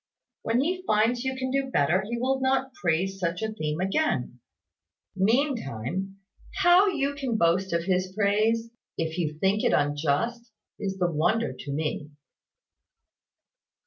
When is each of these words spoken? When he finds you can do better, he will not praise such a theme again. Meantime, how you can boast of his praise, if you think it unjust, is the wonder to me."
When 0.41 0.61
he 0.61 0.81
finds 0.87 1.23
you 1.23 1.35
can 1.35 1.51
do 1.51 1.69
better, 1.69 2.01
he 2.01 2.17
will 2.17 2.39
not 2.39 2.73
praise 2.73 3.19
such 3.19 3.43
a 3.43 3.53
theme 3.53 3.79
again. 3.79 4.39
Meantime, 5.15 6.17
how 6.55 6.87
you 6.87 7.13
can 7.13 7.37
boast 7.37 7.71
of 7.71 7.83
his 7.83 8.11
praise, 8.11 8.71
if 8.97 9.19
you 9.19 9.37
think 9.37 9.63
it 9.63 9.73
unjust, 9.73 10.49
is 10.79 10.97
the 10.97 11.11
wonder 11.11 11.53
to 11.53 11.71
me." 11.71 12.09